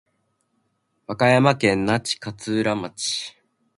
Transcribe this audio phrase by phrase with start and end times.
[1.05, 3.37] 和歌山県那智勝浦町